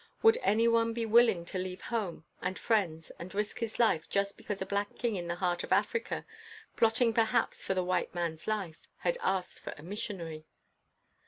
Would 0.23 0.39
any 0.41 0.67
one 0.67 0.93
be 0.93 1.05
willing 1.05 1.45
to 1.45 1.59
leave 1.59 1.81
home 1.81 2.25
and 2.41 2.57
friends 2.57 3.11
and 3.19 3.35
risk 3.35 3.59
his 3.59 3.77
life 3.77 4.09
just 4.09 4.35
because 4.35 4.59
a 4.59 4.65
black 4.65 4.95
king 4.97 5.15
in 5.15 5.27
the 5.27 5.35
heart 5.35 5.63
of 5.63 5.71
Africa, 5.71 6.25
plotting 6.75 7.13
per 7.13 7.25
haps 7.25 7.63
for 7.63 7.75
the 7.75 7.83
white 7.83 8.15
man's 8.15 8.47
life, 8.47 8.87
had 9.05 9.19
asked 9.21 9.59
for 9.59 9.75
a 9.77 9.83
missionary 9.83 10.47